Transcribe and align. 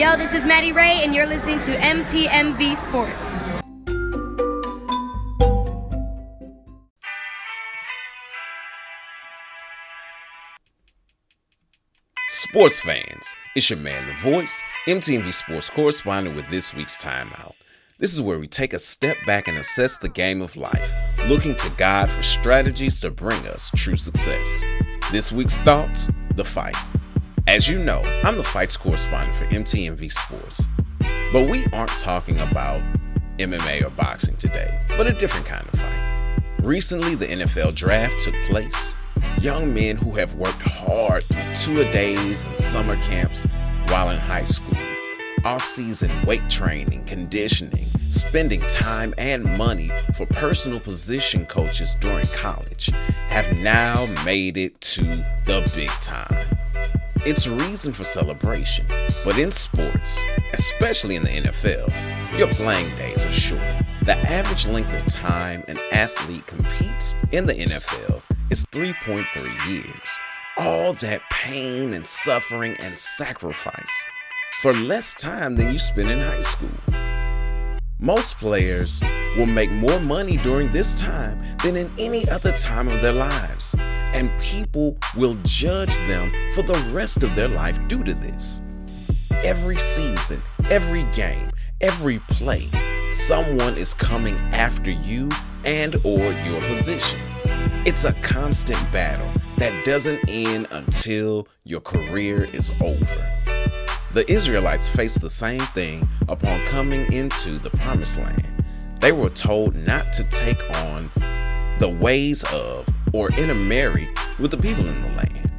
Yo, 0.00 0.16
this 0.16 0.32
is 0.32 0.46
Maddie 0.46 0.72
Ray, 0.72 1.02
and 1.02 1.14
you're 1.14 1.26
listening 1.26 1.60
to 1.60 1.76
MTMV 1.76 2.74
Sports. 2.74 3.12
Sports 12.30 12.80
fans, 12.80 13.34
it's 13.54 13.68
your 13.68 13.78
man, 13.78 14.06
The 14.06 14.14
Voice, 14.22 14.62
MTMV 14.86 15.34
Sports 15.34 15.68
correspondent 15.68 16.34
with 16.34 16.48
this 16.48 16.72
week's 16.72 16.96
Timeout. 16.96 17.52
This 17.98 18.14
is 18.14 18.22
where 18.22 18.38
we 18.38 18.48
take 18.48 18.72
a 18.72 18.78
step 18.78 19.18
back 19.26 19.48
and 19.48 19.58
assess 19.58 19.98
the 19.98 20.08
game 20.08 20.40
of 20.40 20.56
life, 20.56 20.90
looking 21.26 21.56
to 21.56 21.70
God 21.76 22.08
for 22.08 22.22
strategies 22.22 23.00
to 23.00 23.10
bring 23.10 23.46
us 23.48 23.70
true 23.76 23.96
success. 23.96 24.62
This 25.12 25.30
week's 25.30 25.58
thoughts 25.58 26.08
the 26.36 26.44
fight. 26.44 26.76
As 27.50 27.66
you 27.66 27.80
know, 27.80 28.00
I'm 28.22 28.36
the 28.36 28.44
fights 28.44 28.76
correspondent 28.76 29.34
for 29.34 29.44
MTMV 29.46 30.12
Sports. 30.12 30.68
But 31.32 31.50
we 31.50 31.66
aren't 31.72 31.90
talking 31.98 32.38
about 32.38 32.80
MMA 33.38 33.84
or 33.84 33.90
boxing 33.90 34.36
today, 34.36 34.80
but 34.86 35.08
a 35.08 35.12
different 35.12 35.46
kind 35.46 35.66
of 35.66 35.80
fight. 35.80 36.38
Recently, 36.62 37.16
the 37.16 37.26
NFL 37.26 37.74
draft 37.74 38.20
took 38.20 38.36
place. 38.44 38.96
Young 39.40 39.74
men 39.74 39.96
who 39.96 40.14
have 40.14 40.36
worked 40.36 40.62
hard 40.62 41.24
through 41.24 41.54
two 41.56 41.80
a 41.80 41.92
days 41.92 42.46
and 42.46 42.56
summer 42.56 42.94
camps 43.02 43.42
while 43.88 44.10
in 44.10 44.18
high 44.18 44.44
school, 44.44 44.78
all 45.44 45.58
season 45.58 46.24
weight 46.24 46.48
training, 46.48 47.04
conditioning, 47.04 47.84
spending 48.12 48.60
time 48.68 49.12
and 49.18 49.42
money 49.58 49.90
for 50.14 50.24
personal 50.26 50.78
position 50.78 51.44
coaches 51.46 51.96
during 51.98 52.26
college, 52.26 52.92
have 53.28 53.52
now 53.58 54.06
made 54.24 54.56
it 54.56 54.80
to 54.82 55.02
the 55.46 55.68
big 55.74 55.90
time. 56.00 56.59
It's 57.26 57.46
reason 57.46 57.92
for 57.92 58.02
celebration, 58.02 58.86
but 59.26 59.36
in 59.38 59.52
sports, 59.52 60.24
especially 60.54 61.16
in 61.16 61.22
the 61.22 61.28
NFL, 61.28 62.38
your 62.38 62.48
playing 62.48 62.94
days 62.94 63.22
are 63.22 63.30
short. 63.30 63.60
The 64.06 64.16
average 64.26 64.66
length 64.66 64.94
of 64.94 65.12
time 65.12 65.62
an 65.68 65.78
athlete 65.92 66.46
competes 66.46 67.12
in 67.30 67.44
the 67.44 67.52
NFL 67.52 68.24
is 68.48 68.64
3.3 68.64 69.68
years. 69.68 70.18
All 70.56 70.94
that 70.94 71.20
pain 71.30 71.92
and 71.92 72.06
suffering 72.06 72.74
and 72.80 72.98
sacrifice 72.98 74.04
for 74.62 74.72
less 74.72 75.12
time 75.12 75.56
than 75.56 75.72
you 75.72 75.78
spend 75.78 76.08
in 76.08 76.20
high 76.20 76.40
school. 76.40 76.70
Most 77.98 78.38
players 78.38 79.02
will 79.36 79.44
make 79.44 79.70
more 79.70 80.00
money 80.00 80.38
during 80.38 80.72
this 80.72 80.98
time 80.98 81.38
than 81.62 81.76
in 81.76 81.90
any 81.98 82.26
other 82.30 82.52
time 82.52 82.88
of 82.88 83.02
their 83.02 83.12
lives, 83.12 83.74
and 84.20 84.30
people 84.38 84.98
will 85.16 85.34
judge 85.44 85.96
them 86.06 86.30
for 86.52 86.60
the 86.60 86.74
rest 86.92 87.22
of 87.22 87.34
their 87.34 87.48
life 87.48 87.80
due 87.88 88.04
to 88.04 88.12
this. 88.12 88.60
Every 89.42 89.78
season, 89.78 90.42
every 90.68 91.04
game, 91.04 91.50
every 91.80 92.18
play, 92.28 92.68
someone 93.08 93.78
is 93.78 93.94
coming 93.94 94.36
after 94.52 94.90
you 94.90 95.30
and 95.64 95.96
or 96.04 96.32
your 96.32 96.60
position. 96.68 97.18
It's 97.86 98.04
a 98.04 98.12
constant 98.20 98.92
battle 98.92 99.26
that 99.56 99.86
doesn't 99.86 100.28
end 100.28 100.66
until 100.70 101.48
your 101.64 101.80
career 101.80 102.44
is 102.44 102.78
over. 102.82 103.40
The 104.12 104.30
Israelites 104.30 104.86
faced 104.86 105.22
the 105.22 105.30
same 105.30 105.60
thing 105.60 106.06
upon 106.28 106.66
coming 106.66 107.10
into 107.10 107.56
the 107.56 107.70
promised 107.70 108.18
land. 108.18 108.64
They 109.00 109.12
were 109.12 109.30
told 109.30 109.76
not 109.76 110.12
to 110.12 110.24
take 110.24 110.62
on 110.76 111.10
the 111.78 111.88
ways 111.88 112.44
of 112.52 112.86
or 113.12 113.30
intermarry 113.32 114.08
with 114.38 114.50
the 114.50 114.56
people 114.56 114.86
in 114.86 115.02
the 115.02 115.08
land. 115.08 115.50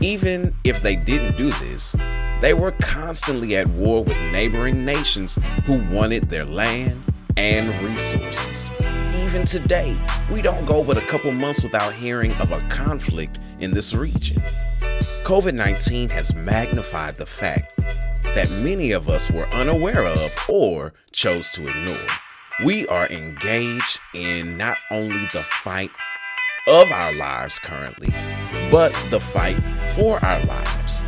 Even 0.00 0.54
if 0.64 0.82
they 0.82 0.96
didn't 0.96 1.36
do 1.36 1.50
this, 1.52 1.94
they 2.40 2.54
were 2.54 2.72
constantly 2.72 3.56
at 3.56 3.68
war 3.68 4.02
with 4.02 4.16
neighboring 4.32 4.84
nations 4.84 5.38
who 5.64 5.78
wanted 5.90 6.28
their 6.28 6.44
land 6.44 7.02
and 7.36 7.68
resources. 7.84 8.68
Even 9.14 9.44
today, 9.46 9.96
we 10.30 10.42
don't 10.42 10.66
go 10.66 10.82
but 10.82 10.98
a 10.98 11.06
couple 11.06 11.30
months 11.32 11.62
without 11.62 11.92
hearing 11.92 12.32
of 12.34 12.52
a 12.52 12.60
conflict 12.68 13.38
in 13.60 13.72
this 13.72 13.94
region. 13.94 14.42
COVID 15.22 15.54
19 15.54 16.08
has 16.08 16.34
magnified 16.34 17.14
the 17.14 17.26
fact 17.26 17.78
that 18.34 18.50
many 18.62 18.92
of 18.92 19.08
us 19.08 19.30
were 19.30 19.46
unaware 19.50 20.06
of 20.06 20.34
or 20.48 20.92
chose 21.12 21.50
to 21.52 21.68
ignore. 21.68 22.08
We 22.64 22.86
are 22.88 23.08
engaged 23.08 24.00
in 24.14 24.56
not 24.56 24.78
only 24.90 25.28
the 25.32 25.44
fight 25.44 25.90
of 26.66 26.92
our 26.92 27.12
lives 27.14 27.58
currently, 27.58 28.14
but 28.70 28.92
the 29.10 29.18
fight 29.18 29.60
for 29.94 30.24
our 30.24 30.42
lives. 30.44 31.04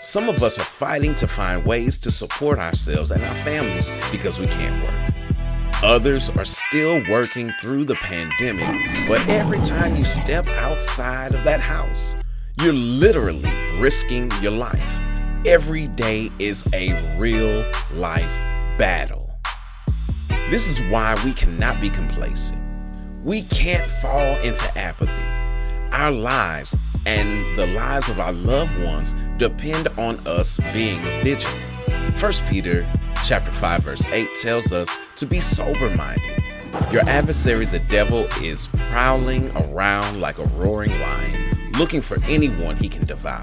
Some 0.00 0.28
of 0.28 0.42
us 0.42 0.58
are 0.58 0.64
fighting 0.64 1.14
to 1.16 1.26
find 1.26 1.66
ways 1.66 1.98
to 1.98 2.10
support 2.10 2.58
ourselves 2.58 3.10
and 3.10 3.24
our 3.24 3.34
families 3.36 3.90
because 4.12 4.38
we 4.38 4.46
can't 4.46 4.82
work. 4.82 5.14
Others 5.82 6.30
are 6.30 6.44
still 6.44 7.02
working 7.08 7.52
through 7.60 7.84
the 7.84 7.94
pandemic, 7.96 9.08
but 9.08 9.26
every 9.28 9.60
time 9.60 9.96
you 9.96 10.04
step 10.04 10.46
outside 10.48 11.34
of 11.34 11.44
that 11.44 11.60
house, 11.60 12.14
you're 12.60 12.72
literally 12.72 13.50
risking 13.78 14.30
your 14.40 14.52
life. 14.52 15.00
Every 15.46 15.88
day 15.88 16.30
is 16.38 16.66
a 16.72 17.18
real 17.18 17.70
life 17.94 18.38
battle. 18.78 19.30
This 20.50 20.68
is 20.68 20.80
why 20.90 21.16
we 21.24 21.32
cannot 21.32 21.80
be 21.80 21.90
complacent. 21.90 22.63
We 23.24 23.40
can't 23.40 23.90
fall 23.90 24.36
into 24.40 24.76
apathy. 24.76 25.10
Our 25.92 26.10
lives 26.10 26.76
and 27.06 27.58
the 27.58 27.66
lives 27.68 28.10
of 28.10 28.20
our 28.20 28.34
loved 28.34 28.78
ones 28.84 29.14
depend 29.38 29.88
on 29.96 30.16
us 30.26 30.60
being 30.74 31.00
vigilant. 31.22 31.58
1 32.20 32.32
Peter 32.50 32.86
chapter 33.24 33.50
5 33.50 33.82
verse 33.82 34.04
8 34.04 34.28
tells 34.42 34.74
us 34.74 34.94
to 35.16 35.24
be 35.24 35.40
sober-minded. 35.40 36.44
Your 36.92 37.08
adversary 37.08 37.64
the 37.64 37.78
devil 37.78 38.26
is 38.42 38.66
prowling 38.90 39.50
around 39.56 40.20
like 40.20 40.36
a 40.36 40.44
roaring 40.48 40.92
lion, 41.00 41.72
looking 41.78 42.02
for 42.02 42.22
anyone 42.24 42.76
he 42.76 42.90
can 42.90 43.06
devour. 43.06 43.42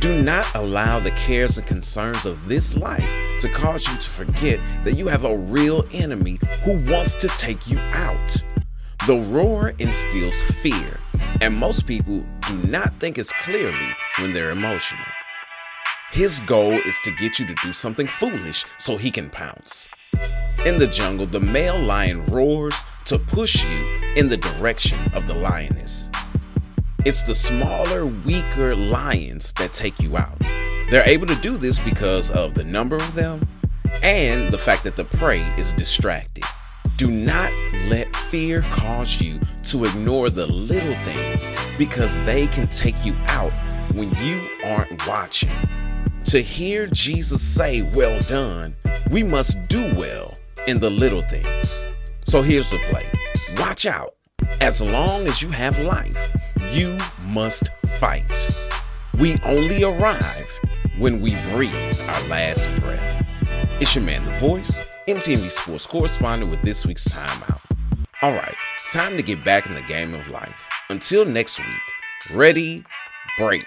Do 0.00 0.22
not 0.22 0.46
allow 0.54 0.98
the 0.98 1.10
cares 1.10 1.58
and 1.58 1.66
concerns 1.66 2.24
of 2.24 2.48
this 2.48 2.76
life 2.76 3.08
to 3.40 3.48
cause 3.50 3.86
you 3.86 3.96
to 3.96 4.08
forget 4.08 4.58
that 4.84 4.96
you 4.96 5.08
have 5.08 5.24
a 5.24 5.36
real 5.36 5.84
enemy 5.92 6.38
who 6.62 6.78
wants 6.90 7.14
to 7.16 7.28
take 7.28 7.66
you 7.66 7.78
out. 7.78 8.42
The 9.06 9.18
roar 9.18 9.74
instills 9.78 10.40
fear, 10.62 10.98
and 11.40 11.54
most 11.54 11.86
people 11.86 12.24
do 12.48 12.56
not 12.68 12.94
think 12.94 13.18
as 13.18 13.32
clearly 13.32 13.94
when 14.18 14.32
they're 14.32 14.50
emotional. 14.50 15.04
His 16.12 16.40
goal 16.40 16.72
is 16.72 16.98
to 17.04 17.10
get 17.12 17.38
you 17.38 17.46
to 17.46 17.54
do 17.62 17.72
something 17.72 18.06
foolish 18.06 18.64
so 18.78 18.96
he 18.96 19.10
can 19.10 19.30
pounce. 19.30 19.88
In 20.64 20.78
the 20.78 20.86
jungle, 20.86 21.26
the 21.26 21.40
male 21.40 21.80
lion 21.80 22.24
roars 22.26 22.84
to 23.06 23.18
push 23.18 23.62
you 23.64 24.00
in 24.16 24.28
the 24.28 24.36
direction 24.36 24.98
of 25.14 25.26
the 25.26 25.34
lioness. 25.34 26.10
It's 27.06 27.22
the 27.22 27.34
smaller, 27.34 28.04
weaker 28.04 28.76
lions 28.76 29.54
that 29.54 29.72
take 29.72 30.00
you 30.00 30.18
out. 30.18 30.38
They're 30.90 31.08
able 31.08 31.26
to 31.28 31.34
do 31.36 31.56
this 31.56 31.80
because 31.80 32.30
of 32.30 32.52
the 32.52 32.62
number 32.62 32.96
of 32.96 33.14
them 33.14 33.48
and 34.02 34.52
the 34.52 34.58
fact 34.58 34.84
that 34.84 34.96
the 34.96 35.04
prey 35.04 35.40
is 35.56 35.72
distracted. 35.72 36.44
Do 36.98 37.10
not 37.10 37.50
let 37.88 38.14
fear 38.14 38.60
cause 38.72 39.18
you 39.18 39.40
to 39.64 39.86
ignore 39.86 40.28
the 40.28 40.46
little 40.46 40.94
things 41.04 41.50
because 41.78 42.16
they 42.26 42.48
can 42.48 42.68
take 42.68 43.02
you 43.02 43.14
out 43.28 43.52
when 43.94 44.14
you 44.16 44.46
aren't 44.62 45.06
watching. 45.06 45.50
To 46.26 46.42
hear 46.42 46.86
Jesus 46.86 47.40
say, 47.40 47.80
Well 47.80 48.20
done, 48.28 48.76
we 49.10 49.22
must 49.22 49.56
do 49.68 49.90
well 49.96 50.34
in 50.68 50.78
the 50.78 50.90
little 50.90 51.22
things. 51.22 51.80
So 52.26 52.42
here's 52.42 52.68
the 52.68 52.78
play 52.90 53.06
watch 53.56 53.86
out. 53.86 54.16
As 54.60 54.82
long 54.82 55.26
as 55.26 55.40
you 55.40 55.48
have 55.48 55.78
life, 55.78 56.18
you 56.72 56.96
must 57.26 57.68
fight. 57.98 58.30
We 59.18 59.38
only 59.44 59.82
arrive 59.82 60.48
when 60.98 61.20
we 61.20 61.34
breathe 61.50 62.00
our 62.08 62.28
last 62.28 62.70
breath. 62.76 63.26
It's 63.80 63.94
your 63.94 64.04
man, 64.04 64.24
The 64.24 64.32
Voice, 64.32 64.80
MTMV 65.08 65.50
Sports 65.50 65.86
correspondent 65.86 66.50
with 66.50 66.62
this 66.62 66.86
week's 66.86 67.08
timeout. 67.08 67.64
All 68.22 68.32
right, 68.32 68.54
time 68.92 69.16
to 69.16 69.22
get 69.22 69.44
back 69.44 69.66
in 69.66 69.74
the 69.74 69.82
game 69.82 70.14
of 70.14 70.28
life. 70.28 70.68
Until 70.90 71.24
next 71.24 71.58
week, 71.58 72.36
ready, 72.36 72.84
break. 73.36 73.66